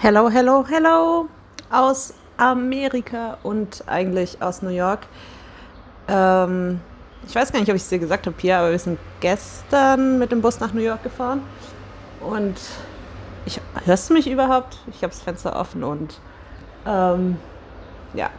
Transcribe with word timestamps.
Hello, 0.00 0.30
hello, 0.30 0.64
hello 0.64 1.28
aus 1.72 2.14
Amerika 2.36 3.36
und 3.42 3.82
eigentlich 3.88 4.40
aus 4.40 4.62
New 4.62 4.70
York. 4.70 5.00
Ähm, 6.06 6.80
ich 7.26 7.34
weiß 7.34 7.50
gar 7.50 7.58
nicht, 7.58 7.68
ob 7.68 7.74
ich 7.74 7.82
es 7.82 7.88
dir 7.88 7.98
gesagt 7.98 8.26
habe, 8.26 8.36
Pia, 8.36 8.60
aber 8.60 8.70
wir 8.70 8.78
sind 8.78 8.96
gestern 9.18 10.20
mit 10.20 10.30
dem 10.30 10.40
Bus 10.40 10.60
nach 10.60 10.72
New 10.72 10.82
York 10.82 11.02
gefahren. 11.02 11.42
Und 12.20 12.54
ich, 13.44 13.60
hörst 13.86 14.08
du 14.08 14.14
mich 14.14 14.30
überhaupt? 14.30 14.78
Ich 14.88 15.02
habe 15.02 15.12
das 15.12 15.20
Fenster 15.20 15.58
offen 15.58 15.82
und 15.82 16.20
ähm, 16.86 17.36
ja, 18.14 18.30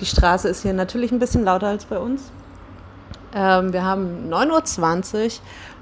die 0.00 0.06
Straße 0.06 0.48
ist 0.48 0.62
hier 0.62 0.72
natürlich 0.72 1.12
ein 1.12 1.20
bisschen 1.20 1.44
lauter 1.44 1.68
als 1.68 1.84
bei 1.84 2.00
uns. 2.00 2.32
Ähm, 3.32 3.72
wir 3.72 3.84
haben 3.84 4.28
9.20 4.28 5.14
Uhr. 5.14 5.30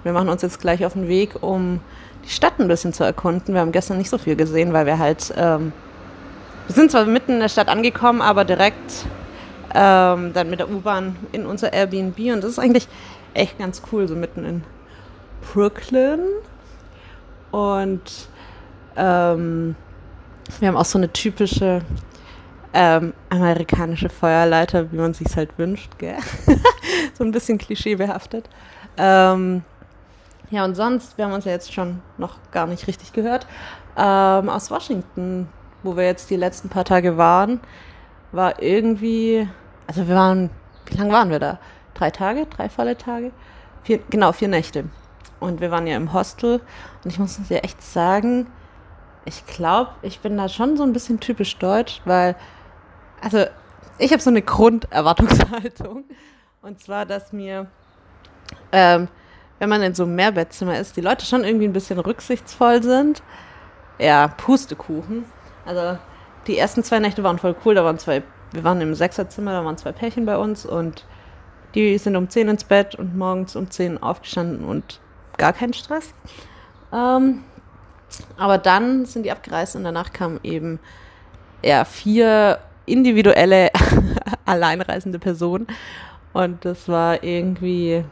Wir 0.02 0.12
machen 0.12 0.28
uns 0.28 0.42
jetzt 0.42 0.60
gleich 0.60 0.84
auf 0.84 0.92
den 0.92 1.08
Weg, 1.08 1.42
um 1.42 1.80
die 2.24 2.30
Stadt 2.30 2.58
ein 2.58 2.68
bisschen 2.68 2.92
zu 2.92 3.04
erkunden. 3.04 3.54
Wir 3.54 3.60
haben 3.60 3.72
gestern 3.72 3.98
nicht 3.98 4.10
so 4.10 4.18
viel 4.18 4.36
gesehen, 4.36 4.72
weil 4.72 4.86
wir 4.86 4.98
halt, 4.98 5.32
ähm, 5.36 5.72
wir 6.66 6.74
sind 6.74 6.90
zwar 6.90 7.04
mitten 7.04 7.32
in 7.32 7.40
der 7.40 7.48
Stadt 7.48 7.68
angekommen, 7.68 8.22
aber 8.22 8.44
direkt 8.44 9.06
ähm, 9.74 10.32
dann 10.32 10.50
mit 10.50 10.60
der 10.60 10.70
U-Bahn 10.70 11.16
in 11.32 11.46
unser 11.46 11.72
Airbnb 11.72 12.18
und 12.32 12.42
das 12.42 12.52
ist 12.52 12.58
eigentlich 12.58 12.88
echt 13.34 13.58
ganz 13.58 13.82
cool, 13.92 14.08
so 14.08 14.14
mitten 14.14 14.44
in 14.44 14.62
Brooklyn. 15.52 16.20
Und 17.50 18.28
ähm, 18.96 19.76
wir 20.58 20.68
haben 20.68 20.76
auch 20.76 20.84
so 20.84 20.98
eine 20.98 21.12
typische 21.12 21.82
ähm, 22.72 23.12
amerikanische 23.30 24.08
Feuerleiter, 24.08 24.90
wie 24.90 24.96
man 24.96 25.14
sich 25.14 25.28
halt 25.36 25.56
wünscht, 25.58 25.90
gell? 25.98 26.16
so 27.14 27.24
ein 27.24 27.30
bisschen 27.30 27.58
klischeebehaftet. 27.58 28.48
Ähm, 28.96 29.62
ja, 30.54 30.64
und 30.64 30.74
sonst, 30.74 31.18
wir 31.18 31.24
haben 31.24 31.32
uns 31.32 31.44
ja 31.44 31.52
jetzt 31.52 31.72
schon 31.72 32.00
noch 32.16 32.36
gar 32.52 32.66
nicht 32.66 32.86
richtig 32.86 33.12
gehört, 33.12 33.46
ähm, 33.96 34.48
aus 34.48 34.70
Washington, 34.70 35.48
wo 35.82 35.96
wir 35.96 36.04
jetzt 36.04 36.30
die 36.30 36.36
letzten 36.36 36.68
paar 36.68 36.84
Tage 36.84 37.16
waren, 37.16 37.60
war 38.32 38.62
irgendwie, 38.62 39.48
also 39.86 40.08
wir 40.08 40.14
waren, 40.14 40.50
wie 40.86 40.96
lange 40.96 41.12
waren 41.12 41.30
wir 41.30 41.38
da? 41.38 41.58
Drei 41.94 42.10
Tage? 42.10 42.46
Drei 42.46 42.68
volle 42.68 42.96
Tage? 42.96 43.32
Vier, 43.82 43.98
genau, 44.10 44.32
vier 44.32 44.48
Nächte. 44.48 44.84
Und 45.40 45.60
wir 45.60 45.70
waren 45.70 45.86
ja 45.86 45.96
im 45.96 46.12
Hostel 46.12 46.60
und 47.02 47.10
ich 47.10 47.18
muss 47.18 47.36
dir 47.48 47.62
echt 47.64 47.82
sagen, 47.82 48.46
ich 49.24 49.46
glaube, 49.46 49.90
ich 50.02 50.20
bin 50.20 50.36
da 50.36 50.48
schon 50.48 50.76
so 50.76 50.82
ein 50.82 50.92
bisschen 50.92 51.20
typisch 51.20 51.56
deutsch, 51.58 52.00
weil, 52.04 52.36
also 53.20 53.44
ich 53.98 54.12
habe 54.12 54.22
so 54.22 54.30
eine 54.30 54.42
Grunderwartungshaltung. 54.42 56.04
Und 56.62 56.80
zwar, 56.80 57.06
dass 57.06 57.32
mir 57.32 57.66
ähm, 58.72 59.08
wenn 59.58 59.68
man 59.68 59.82
in 59.82 59.94
so 59.94 60.04
einem 60.04 60.16
Mehrbettzimmer 60.16 60.78
ist, 60.78 60.96
die 60.96 61.00
Leute 61.00 61.24
schon 61.24 61.44
irgendwie 61.44 61.66
ein 61.66 61.72
bisschen 61.72 61.98
rücksichtsvoll 61.98 62.82
sind. 62.82 63.22
Ja, 63.98 64.28
Pustekuchen. 64.28 65.24
Also 65.64 65.98
die 66.46 66.58
ersten 66.58 66.82
zwei 66.82 66.98
Nächte 66.98 67.22
waren 67.22 67.38
voll 67.38 67.54
cool. 67.64 67.74
Da 67.74 67.84
waren 67.84 67.98
zwei, 67.98 68.22
wir 68.52 68.64
waren 68.64 68.80
im 68.80 68.94
Sechserzimmer, 68.94 69.52
da 69.52 69.64
waren 69.64 69.78
zwei 69.78 69.92
Pärchen 69.92 70.26
bei 70.26 70.36
uns 70.36 70.66
und 70.66 71.04
die 71.74 71.98
sind 71.98 72.16
um 72.16 72.28
10 72.28 72.48
ins 72.48 72.64
Bett 72.64 72.94
und 72.94 73.16
morgens 73.16 73.56
um 73.56 73.70
10 73.70 74.02
aufgestanden 74.02 74.64
und 74.64 75.00
gar 75.36 75.52
kein 75.52 75.72
Stress. 75.72 76.14
Ähm, 76.92 77.42
aber 78.36 78.58
dann 78.58 79.06
sind 79.06 79.24
die 79.24 79.32
abgereist 79.32 79.74
und 79.74 79.84
danach 79.84 80.12
kamen 80.12 80.38
eben 80.42 80.78
ja, 81.62 81.84
vier 81.84 82.60
individuelle 82.86 83.70
alleinreisende 84.44 85.18
Personen. 85.18 85.66
Und 86.32 86.64
das 86.64 86.88
war 86.88 87.22
irgendwie 87.24 88.04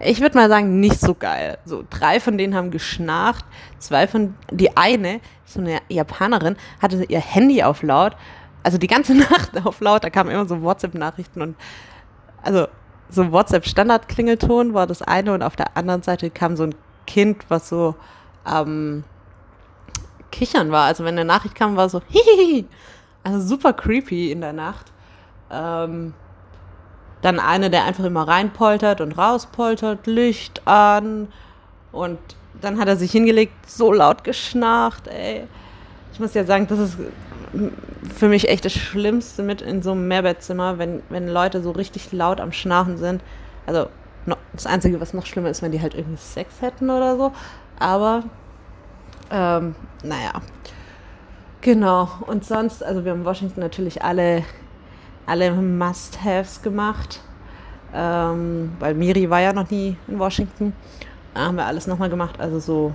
ich 0.00 0.20
würde 0.20 0.36
mal 0.36 0.48
sagen, 0.48 0.80
nicht 0.80 1.00
so 1.00 1.14
geil. 1.14 1.58
So, 1.64 1.84
drei 1.88 2.20
von 2.20 2.38
denen 2.38 2.54
haben 2.54 2.70
geschnarcht, 2.70 3.44
zwei 3.78 4.08
von, 4.08 4.34
die 4.50 4.76
eine, 4.76 5.20
so 5.44 5.60
eine 5.60 5.80
Japanerin, 5.88 6.56
hatte 6.80 7.04
ihr 7.04 7.20
Handy 7.20 7.62
auf 7.62 7.82
laut, 7.82 8.16
also 8.62 8.78
die 8.78 8.86
ganze 8.86 9.14
Nacht 9.16 9.64
auf 9.64 9.80
laut, 9.80 10.04
da 10.04 10.10
kamen 10.10 10.30
immer 10.30 10.46
so 10.46 10.62
WhatsApp-Nachrichten 10.62 11.42
und, 11.42 11.56
also, 12.42 12.66
so 13.12 13.32
WhatsApp-Standard-Klingelton 13.32 14.72
war 14.72 14.86
das 14.86 15.02
eine 15.02 15.32
und 15.32 15.42
auf 15.42 15.56
der 15.56 15.76
anderen 15.76 16.02
Seite 16.02 16.30
kam 16.30 16.56
so 16.56 16.62
ein 16.62 16.74
Kind, 17.06 17.44
was 17.48 17.68
so 17.68 17.96
ähm, 18.46 19.04
Kichern 20.30 20.70
war. 20.70 20.86
Also 20.86 21.04
wenn 21.04 21.18
eine 21.18 21.24
Nachricht 21.24 21.54
kam, 21.54 21.76
war 21.76 21.88
so 21.88 22.00
hihihi. 22.08 22.66
Also 23.22 23.40
super 23.40 23.72
creepy 23.72 24.30
in 24.30 24.40
der 24.40 24.52
Nacht. 24.52 24.92
Ähm, 25.50 26.14
dann 27.22 27.38
eine, 27.38 27.70
der 27.70 27.84
einfach 27.84 28.04
immer 28.04 28.26
reinpoltert 28.26 29.00
und 29.00 29.16
rauspoltert, 29.16 30.06
Licht 30.06 30.66
an. 30.66 31.28
Und 31.92 32.18
dann 32.60 32.78
hat 32.78 32.88
er 32.88 32.96
sich 32.96 33.10
hingelegt, 33.10 33.52
so 33.68 33.92
laut 33.92 34.24
geschnarcht, 34.24 35.08
ey. 35.08 35.44
Ich 36.12 36.20
muss 36.20 36.34
ja 36.34 36.44
sagen, 36.44 36.66
das 36.66 36.78
ist 36.78 36.98
für 38.14 38.28
mich 38.28 38.48
echt 38.48 38.64
das 38.64 38.72
Schlimmste 38.72 39.42
mit 39.42 39.62
in 39.62 39.82
so 39.82 39.92
einem 39.92 40.08
Mehrbettzimmer, 40.08 40.78
wenn, 40.78 41.02
wenn 41.08 41.28
Leute 41.28 41.62
so 41.62 41.70
richtig 41.70 42.12
laut 42.12 42.40
am 42.40 42.52
Schnarchen 42.52 42.96
sind. 42.96 43.22
Also 43.66 43.88
das 44.52 44.66
Einzige, 44.66 45.00
was 45.00 45.14
noch 45.14 45.26
schlimmer 45.26 45.50
ist, 45.50 45.62
wenn 45.62 45.72
die 45.72 45.80
halt 45.80 45.94
irgendwie 45.94 46.20
Sex 46.20 46.60
hätten 46.60 46.90
oder 46.90 47.16
so. 47.16 47.32
Aber, 47.78 48.24
ähm, 49.30 49.74
naja. 50.02 50.32
Genau. 51.60 52.08
Und 52.26 52.44
sonst, 52.44 52.82
also 52.82 53.04
wir 53.04 53.12
haben 53.12 53.20
in 53.20 53.24
Washington 53.24 53.60
natürlich 53.60 54.02
alle 54.02 54.44
alle 55.26 55.52
Must-Haves 55.52 56.62
gemacht, 56.62 57.20
ähm, 57.94 58.72
weil 58.78 58.94
Miri 58.94 59.28
war 59.30 59.40
ja 59.40 59.52
noch 59.52 59.70
nie 59.70 59.96
in 60.08 60.18
Washington. 60.18 60.72
Da 61.34 61.42
haben 61.42 61.56
wir 61.56 61.66
alles 61.66 61.86
nochmal 61.86 62.10
gemacht. 62.10 62.40
Also 62.40 62.58
so, 62.58 62.94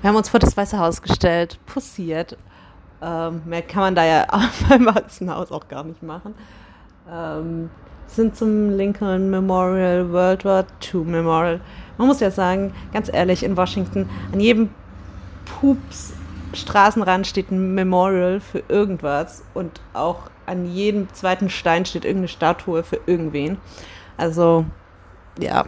wir 0.00 0.08
haben 0.08 0.16
uns 0.16 0.28
vor 0.28 0.40
das 0.40 0.56
Weiße 0.56 0.78
Haus 0.78 1.02
gestellt, 1.02 1.58
pussiert. 1.66 2.36
Ähm, 3.00 3.42
mehr 3.44 3.62
kann 3.62 3.80
man 3.82 3.94
da 3.94 4.04
ja 4.04 4.26
beim 4.68 4.86
Weißen 4.86 5.32
Haus 5.32 5.52
auch 5.52 5.68
gar 5.68 5.84
nicht 5.84 6.02
machen. 6.02 6.34
Ähm, 7.10 7.70
sind 8.06 8.36
zum 8.36 8.70
Lincoln 8.76 9.30
Memorial, 9.30 10.10
World 10.12 10.44
War 10.44 10.64
II 10.92 11.00
Memorial. 11.00 11.60
Man 11.98 12.08
muss 12.08 12.20
ja 12.20 12.30
sagen, 12.30 12.72
ganz 12.92 13.12
ehrlich, 13.12 13.42
in 13.42 13.56
Washington, 13.56 14.08
an 14.32 14.40
jedem 14.40 14.70
Pups 15.44 16.14
Straßenrand 16.54 17.26
steht 17.26 17.50
ein 17.50 17.74
Memorial 17.74 18.40
für 18.40 18.62
irgendwas 18.68 19.42
und 19.54 19.80
auch 19.92 20.30
an 20.46 20.66
jedem 20.66 21.12
zweiten 21.12 21.50
Stein 21.50 21.84
steht 21.84 22.04
irgendeine 22.04 22.28
Statue 22.28 22.82
für 22.82 23.00
irgendwen. 23.06 23.58
Also, 24.16 24.64
ja. 25.38 25.66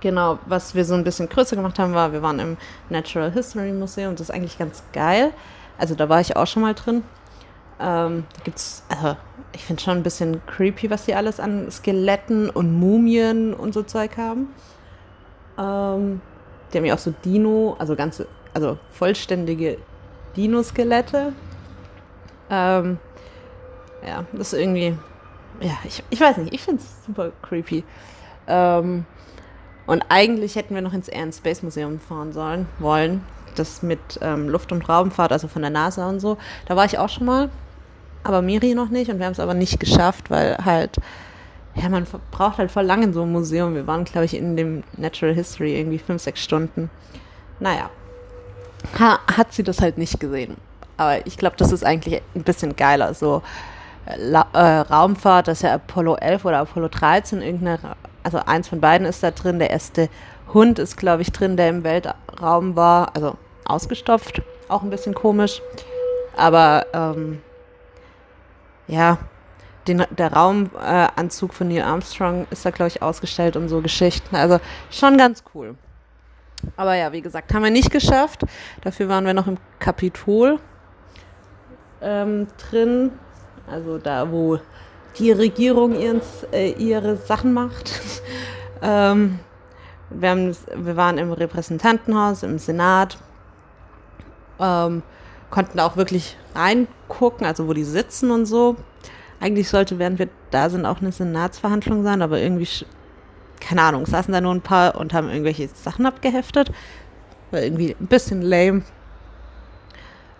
Genau, 0.00 0.38
was 0.46 0.74
wir 0.74 0.84
so 0.84 0.94
ein 0.94 1.04
bisschen 1.04 1.28
größer 1.28 1.56
gemacht 1.56 1.78
haben, 1.78 1.94
war, 1.94 2.12
wir 2.12 2.22
waren 2.22 2.38
im 2.38 2.56
Natural 2.90 3.32
History 3.32 3.72
Museum. 3.72 4.14
Das 4.14 4.28
ist 4.28 4.30
eigentlich 4.30 4.58
ganz 4.58 4.82
geil. 4.92 5.32
Also, 5.78 5.94
da 5.94 6.08
war 6.08 6.20
ich 6.20 6.36
auch 6.36 6.46
schon 6.46 6.62
mal 6.62 6.74
drin. 6.74 7.02
Ähm, 7.80 8.24
da 8.36 8.42
gibt's, 8.44 8.84
also, 8.88 9.16
ich 9.52 9.64
finde 9.64 9.82
schon 9.82 9.96
ein 9.98 10.02
bisschen 10.02 10.40
creepy, 10.46 10.90
was 10.90 11.06
die 11.06 11.14
alles 11.14 11.40
an 11.40 11.70
Skeletten 11.70 12.50
und 12.50 12.78
Mumien 12.78 13.52
und 13.52 13.74
so 13.74 13.82
Zeug 13.82 14.16
haben. 14.16 14.48
Ähm, 15.58 16.20
die 16.72 16.78
haben 16.78 16.84
ja 16.84 16.94
auch 16.94 16.98
so 16.98 17.12
Dino, 17.24 17.74
also 17.78 17.96
ganze, 17.96 18.28
also 18.56 18.78
vollständige 18.90 19.76
Dino-Skelette. 20.34 21.34
Ähm, 22.48 22.98
ja, 24.02 24.24
das 24.32 24.54
ist 24.54 24.58
irgendwie, 24.58 24.96
ja, 25.60 25.72
ich, 25.84 26.02
ich 26.08 26.18
weiß 26.18 26.38
nicht, 26.38 26.54
ich 26.54 26.62
finde 26.62 26.80
es 26.80 27.04
super 27.04 27.32
creepy. 27.42 27.84
Ähm, 28.48 29.04
und 29.86 30.02
eigentlich 30.08 30.56
hätten 30.56 30.74
wir 30.74 30.80
noch 30.80 30.94
ins 30.94 31.08
Air 31.08 31.24
and 31.24 31.34
Space 31.34 31.62
Museum 31.62 32.00
fahren 32.00 32.32
sollen, 32.32 32.66
wollen. 32.78 33.22
Das 33.56 33.82
mit 33.82 34.00
ähm, 34.22 34.48
Luft- 34.48 34.72
und 34.72 34.88
Raumfahrt, 34.88 35.32
also 35.32 35.48
von 35.48 35.60
der 35.60 35.70
NASA 35.70 36.08
und 36.08 36.20
so. 36.20 36.38
Da 36.64 36.76
war 36.76 36.86
ich 36.86 36.98
auch 36.98 37.10
schon 37.10 37.26
mal, 37.26 37.50
aber 38.24 38.40
Miri 38.40 38.74
noch 38.74 38.88
nicht. 38.88 39.10
Und 39.10 39.18
wir 39.18 39.26
haben 39.26 39.32
es 39.32 39.40
aber 39.40 39.54
nicht 39.54 39.78
geschafft, 39.78 40.30
weil 40.30 40.56
halt, 40.64 40.96
ja, 41.74 41.90
man 41.90 42.06
braucht 42.30 42.56
halt 42.56 42.70
voll 42.70 42.84
lange 42.84 43.04
in 43.04 43.12
so 43.12 43.20
einem 43.20 43.32
Museum. 43.32 43.74
Wir 43.74 43.86
waren, 43.86 44.04
glaube 44.04 44.24
ich, 44.24 44.34
in 44.34 44.56
dem 44.56 44.82
Natural 44.96 45.34
History 45.34 45.78
irgendwie 45.78 45.98
fünf, 45.98 46.22
sechs 46.22 46.42
Stunden. 46.42 46.88
Naja, 47.60 47.90
ha, 48.98 49.18
hat 49.36 49.52
sie 49.52 49.62
das 49.62 49.80
halt 49.80 49.98
nicht 49.98 50.20
gesehen. 50.20 50.56
Aber 50.96 51.26
ich 51.26 51.36
glaube, 51.36 51.56
das 51.56 51.72
ist 51.72 51.84
eigentlich 51.84 52.22
ein 52.34 52.42
bisschen 52.42 52.76
geiler. 52.76 53.14
So, 53.14 53.42
La 54.16 54.46
äh, 54.52 54.80
Raumfahrt, 54.92 55.48
das 55.48 55.58
ist 55.58 55.62
ja 55.62 55.74
Apollo 55.74 56.16
11 56.16 56.44
oder 56.44 56.58
Apollo 56.58 56.88
13, 56.88 57.42
irgendeine, 57.42 57.78
also 58.22 58.38
eins 58.38 58.68
von 58.68 58.80
beiden 58.80 59.06
ist 59.06 59.22
da 59.22 59.30
drin. 59.30 59.58
Der 59.58 59.70
erste 59.70 60.08
Hund 60.54 60.78
ist, 60.78 60.96
glaube 60.96 61.22
ich, 61.22 61.32
drin, 61.32 61.56
der 61.56 61.68
im 61.68 61.84
Weltraum 61.84 62.76
war, 62.76 63.14
also 63.14 63.36
ausgestopft, 63.64 64.42
auch 64.68 64.82
ein 64.82 64.90
bisschen 64.90 65.14
komisch. 65.14 65.60
Aber 66.36 66.86
ähm, 66.92 67.40
ja, 68.86 69.18
den, 69.88 70.04
der 70.10 70.32
Raumanzug 70.32 71.50
äh, 71.50 71.54
von 71.54 71.68
Neil 71.68 71.82
Armstrong 71.82 72.46
ist 72.50 72.64
da, 72.64 72.70
glaube 72.70 72.88
ich, 72.88 73.02
ausgestellt 73.02 73.56
und 73.56 73.68
so 73.68 73.80
Geschichten. 73.80 74.36
Also 74.36 74.60
schon 74.90 75.16
ganz 75.18 75.42
cool. 75.54 75.76
Aber 76.76 76.94
ja, 76.94 77.12
wie 77.12 77.22
gesagt, 77.22 77.54
haben 77.54 77.62
wir 77.62 77.70
nicht 77.70 77.90
geschafft. 77.90 78.42
Dafür 78.82 79.08
waren 79.08 79.24
wir 79.24 79.34
noch 79.34 79.46
im 79.46 79.58
Kapitol 79.78 80.58
ähm, 82.00 82.46
drin 82.58 83.12
also 83.66 83.98
da, 83.98 84.30
wo 84.30 84.58
die 85.18 85.32
Regierung 85.32 85.98
ihren, 85.98 86.20
äh, 86.52 86.70
ihre 86.72 87.16
Sachen 87.16 87.52
macht. 87.52 88.00
ähm, 88.82 89.38
wir, 90.10 90.30
haben, 90.30 90.56
wir 90.76 90.96
waren 90.96 91.18
im 91.18 91.32
Repräsentantenhaus, 91.32 92.42
im 92.42 92.58
Senat. 92.58 93.18
Ähm, 94.58 95.02
konnten 95.50 95.80
auch 95.80 95.96
wirklich 95.96 96.36
reingucken, 96.54 97.46
also 97.46 97.66
wo 97.66 97.72
die 97.72 97.84
sitzen 97.84 98.30
und 98.30 98.46
so. 98.46 98.76
Eigentlich 99.40 99.68
sollte, 99.68 99.98
während 99.98 100.18
wir 100.18 100.28
da 100.50 100.70
sind, 100.70 100.86
auch 100.86 101.00
eine 101.00 101.12
Senatsverhandlung 101.12 102.02
sein, 102.02 102.22
aber 102.22 102.38
irgendwie, 102.38 102.68
keine 103.60 103.82
Ahnung, 103.82 104.06
saßen 104.06 104.32
da 104.32 104.40
nur 104.40 104.54
ein 104.54 104.60
paar 104.60 104.96
und 104.96 105.12
haben 105.14 105.28
irgendwelche 105.28 105.68
Sachen 105.68 106.06
abgeheftet. 106.06 106.72
War 107.50 107.62
irgendwie 107.62 107.96
ein 107.98 108.06
bisschen 108.06 108.42
lame. 108.42 108.82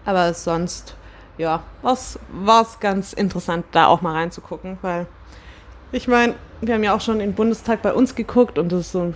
Aber 0.05 0.33
sonst, 0.35 0.97
ja, 1.39 1.63
war 1.83 2.63
es 2.63 2.81
ganz 2.81 3.13
interessant, 3.13 3.67
da 3.73 3.87
auch 3.87 4.03
mal 4.03 4.13
reinzugucken, 4.13 4.79
weil 4.83 5.07
ich 5.93 6.09
meine, 6.09 6.35
wir 6.61 6.75
haben 6.75 6.85
ja 6.85 6.95
auch 6.95 7.01
schon 7.01 7.19
den 7.19 7.35
Bundestag 7.35 7.83
bei 7.83 7.93
uns 7.93 8.15
geguckt 8.15 8.59
und 8.59 8.73
das 8.73 8.93
so 8.93 9.15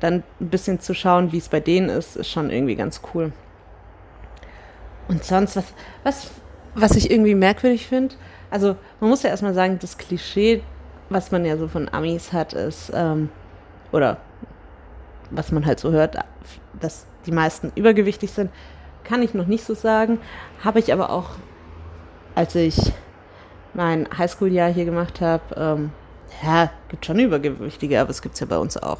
dann 0.00 0.22
ein 0.40 0.48
bisschen 0.48 0.80
zu 0.80 0.94
schauen, 0.94 1.32
wie 1.32 1.38
es 1.38 1.48
bei 1.48 1.60
denen 1.60 1.88
ist, 1.88 2.16
ist 2.16 2.30
schon 2.30 2.50
irgendwie 2.50 2.76
ganz 2.76 3.00
cool. 3.12 3.32
Und 5.08 5.24
sonst, 5.24 5.56
was, 5.56 5.72
was, 6.04 6.30
was 6.74 6.96
ich 6.96 7.10
irgendwie 7.10 7.34
merkwürdig 7.34 7.86
finde, 7.86 8.14
also 8.50 8.76
man 9.00 9.10
muss 9.10 9.22
ja 9.22 9.30
erstmal 9.30 9.54
sagen, 9.54 9.78
das 9.80 9.98
Klischee, 9.98 10.62
was 11.08 11.30
man 11.30 11.44
ja 11.44 11.56
so 11.56 11.68
von 11.68 11.88
Amis 11.88 12.32
hat, 12.32 12.52
ist, 12.52 12.92
ähm, 12.94 13.30
oder 13.92 14.18
was 15.30 15.52
man 15.52 15.66
halt 15.66 15.80
so 15.80 15.90
hört, 15.90 16.16
dass 16.80 17.06
die 17.26 17.32
meisten 17.32 17.72
übergewichtig 17.74 18.30
sind, 18.32 18.50
kann 19.04 19.22
ich 19.22 19.34
noch 19.34 19.46
nicht 19.46 19.64
so 19.64 19.74
sagen. 19.74 20.18
Habe 20.62 20.78
ich 20.78 20.92
aber 20.92 21.10
auch, 21.10 21.30
als 22.34 22.54
ich 22.54 22.76
mein 23.74 24.08
Highschool-Jahr 24.16 24.70
hier 24.70 24.84
gemacht 24.84 25.20
habe, 25.20 25.42
ähm, 25.56 25.90
ja, 26.42 26.70
gibt 26.88 27.06
schon 27.06 27.18
Übergewichtige, 27.18 28.00
aber 28.00 28.10
es 28.10 28.22
gibt 28.22 28.34
es 28.34 28.40
ja 28.40 28.46
bei 28.46 28.58
uns 28.58 28.76
auch. 28.76 28.98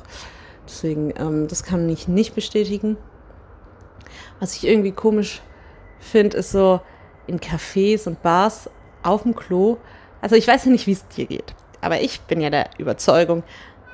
Deswegen, 0.66 1.12
ähm, 1.18 1.48
das 1.48 1.62
kann 1.62 1.88
ich 1.88 2.08
nicht 2.08 2.34
bestätigen. 2.34 2.96
Was 4.40 4.54
ich 4.54 4.66
irgendwie 4.66 4.92
komisch 4.92 5.42
finde, 5.98 6.36
ist 6.36 6.52
so 6.52 6.80
in 7.26 7.40
Cafés 7.40 8.06
und 8.06 8.22
Bars 8.22 8.70
auf 9.02 9.22
dem 9.22 9.34
Klo. 9.34 9.78
Also 10.20 10.36
ich 10.36 10.46
weiß 10.46 10.64
ja 10.64 10.70
nicht, 10.70 10.86
wie 10.86 10.92
es 10.92 11.06
dir 11.08 11.26
geht, 11.26 11.54
aber 11.80 12.00
ich 12.00 12.20
bin 12.22 12.40
ja 12.40 12.50
der 12.50 12.70
Überzeugung, 12.78 13.42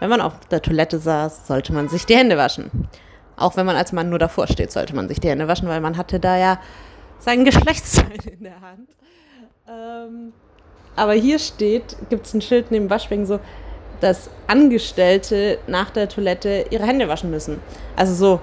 wenn 0.00 0.10
man 0.10 0.20
auf 0.20 0.34
der 0.50 0.62
Toilette 0.62 0.98
saß, 0.98 1.46
sollte 1.46 1.72
man 1.72 1.88
sich 1.88 2.06
die 2.06 2.16
Hände 2.16 2.36
waschen. 2.36 2.88
Auch 3.36 3.56
wenn 3.56 3.66
man 3.66 3.76
als 3.76 3.92
Mann 3.92 4.10
nur 4.10 4.18
davor 4.18 4.46
steht, 4.46 4.70
sollte 4.70 4.94
man 4.94 5.08
sich 5.08 5.20
die 5.20 5.28
Hände 5.28 5.48
waschen, 5.48 5.68
weil 5.68 5.80
man 5.80 5.96
hatte 5.96 6.20
da 6.20 6.36
ja 6.36 6.60
sein 7.18 7.44
Geschlechtsteil 7.44 8.18
in 8.38 8.44
der 8.44 8.60
Hand. 8.60 8.88
Ähm, 9.68 10.32
aber 10.96 11.14
hier 11.14 11.38
steht, 11.38 11.96
gibt 12.10 12.26
es 12.26 12.34
ein 12.34 12.42
Schild 12.42 12.70
neben 12.70 12.90
Waschbecken 12.90 13.26
so, 13.26 13.40
dass 14.00 14.30
Angestellte 14.46 15.58
nach 15.66 15.90
der 15.90 16.08
Toilette 16.08 16.66
ihre 16.70 16.84
Hände 16.84 17.08
waschen 17.08 17.30
müssen. 17.30 17.60
Also 17.96 18.14
so, 18.14 18.40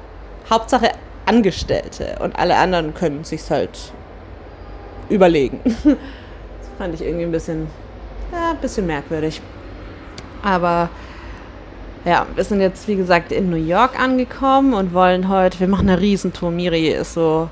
Hauptsache 0.50 0.92
Angestellte 1.26 2.18
und 2.20 2.36
alle 2.38 2.58
anderen 2.58 2.94
können 2.94 3.24
sich 3.24 3.50
halt 3.50 3.94
überlegen. 5.10 5.62
Das 6.60 6.88
fand 6.88 6.96
ich 6.96 7.02
irgendwie 7.04 7.26
ein 7.26 7.32
bisschen, 7.32 7.68
ja, 8.32 8.52
ein 8.52 8.58
bisschen 8.58 8.88
merkwürdig. 8.88 9.40
Aber 10.42 10.90
ja, 12.06 12.26
wir 12.34 12.44
sind 12.44 12.62
jetzt, 12.62 12.88
wie 12.88 12.96
gesagt, 12.96 13.32
in 13.32 13.50
New 13.50 13.58
York 13.58 14.00
angekommen 14.00 14.74
und 14.74 14.94
wollen 14.94 15.30
heute, 15.30 15.60
wir 15.60 15.68
machen 15.68 15.90
eine 15.90 16.02
Riesentour. 16.02 16.52
Miri 16.52 16.90
ist 16.90 17.14
so 17.14 17.50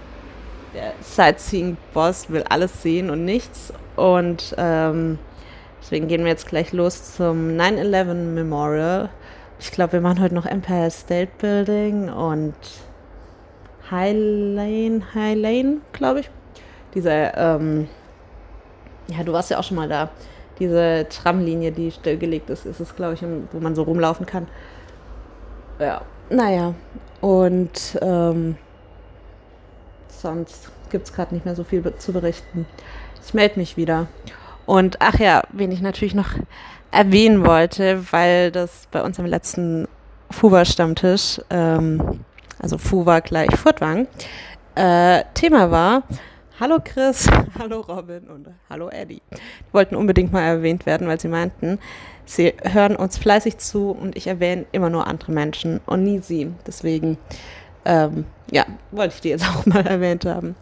der 0.74 0.94
Sightseeing-Boss, 1.01 2.30
will 2.30 2.44
alles 2.50 2.81
sehen 2.81 3.10
und 3.10 3.25
nichts. 3.25 3.72
Und 3.96 4.56
ähm, 4.57 5.19
deswegen 5.81 6.07
gehen 6.07 6.22
wir 6.22 6.31
jetzt 6.31 6.48
gleich 6.48 6.74
los 6.74 7.16
zum 7.16 7.50
9-11 7.50 8.13
Memorial. 8.13 9.10
Ich 9.60 9.72
glaube, 9.72 9.94
wir 9.94 10.01
machen 10.01 10.22
heute 10.22 10.34
noch 10.34 10.46
Empire 10.46 10.90
State 10.90 11.31
Building 11.38 12.10
und 12.10 12.56
High 13.92 14.16
Lane, 14.16 15.01
High 15.13 15.38
Lane, 15.38 15.78
glaube 15.92 16.22
ich. 16.22 16.30
Diese, 16.96 17.12
ähm, 17.12 17.88
ja, 19.07 19.24
du 19.24 19.34
warst 19.34 19.51
ja 19.51 19.60
auch 19.60 19.63
schon 19.63 19.78
mal 19.78 19.90
da. 19.90 20.10
Diese 20.59 21.07
Tramlinie, 21.09 21.71
die 21.71 21.91
stillgelegt 21.91 22.50
ist, 22.50 22.65
ist 22.65 22.79
es, 22.79 22.95
glaube 22.95 23.13
ich, 23.13 23.23
wo 23.51 23.59
man 23.59 23.75
so 23.75 23.83
rumlaufen 23.83 24.25
kann. 24.25 24.47
Ja, 25.79 26.01
naja. 26.29 26.73
Und 27.21 27.97
ähm, 28.01 28.57
sonst 30.07 30.69
gibt 30.89 31.07
es 31.07 31.13
gerade 31.13 31.33
nicht 31.33 31.45
mehr 31.45 31.56
so 31.56 31.63
viel 31.63 31.81
zu 31.97 32.11
berichten. 32.11 32.65
Ich 33.25 33.33
melde 33.33 33.59
mich 33.59 33.77
wieder. 33.77 34.07
Und 34.65 34.97
ach 35.00 35.19
ja, 35.19 35.44
wen 35.51 35.71
ich 35.71 35.81
natürlich 35.81 36.15
noch 36.15 36.31
erwähnen 36.91 37.45
wollte, 37.45 38.12
weil 38.12 38.51
das 38.51 38.88
bei 38.91 39.01
uns 39.01 39.19
am 39.19 39.25
letzten 39.25 39.88
Fuwa-Stammtisch 40.31 41.41
ähm, 41.50 42.19
also 42.59 42.77
Fuwa 42.77 43.19
gleich 43.19 43.55
Furtwang, 43.55 44.07
äh, 44.75 45.23
Thema 45.33 45.71
war, 45.71 46.03
hallo 46.59 46.79
Chris, 46.83 47.27
hallo 47.59 47.81
Robin 47.81 48.27
und 48.27 48.47
hallo 48.69 48.89
Eddie. 48.89 49.21
Die 49.31 49.73
wollten 49.73 49.95
unbedingt 49.95 50.33
mal 50.33 50.41
erwähnt 50.41 50.85
werden, 50.85 51.07
weil 51.07 51.19
sie 51.19 51.29
meinten, 51.29 51.79
sie 52.25 52.53
hören 52.63 52.95
uns 52.95 53.17
fleißig 53.17 53.57
zu 53.57 53.91
und 53.91 54.17
ich 54.17 54.27
erwähne 54.27 54.65
immer 54.71 54.89
nur 54.89 55.07
andere 55.07 55.31
Menschen 55.31 55.79
und 55.85 56.03
nie 56.03 56.19
sie. 56.19 56.51
Deswegen, 56.67 57.17
ähm, 57.85 58.25
ja, 58.51 58.65
wollte 58.91 59.15
ich 59.15 59.21
die 59.21 59.29
jetzt 59.29 59.45
auch 59.50 59.65
mal 59.65 59.85
erwähnt 59.85 60.25
haben. 60.25 60.56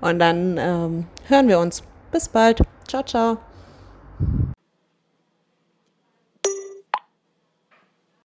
Und 0.00 0.18
dann 0.18 0.58
ähm, 0.58 1.06
hören 1.28 1.48
wir 1.48 1.58
uns. 1.58 1.82
Bis 2.10 2.28
bald. 2.28 2.62
Ciao, 2.86 3.02
ciao. 3.02 3.38